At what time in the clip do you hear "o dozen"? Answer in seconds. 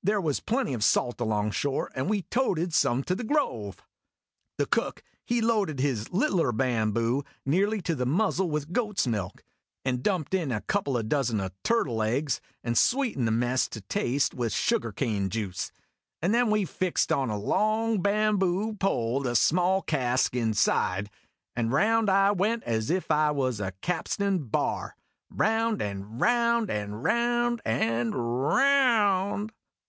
10.96-11.42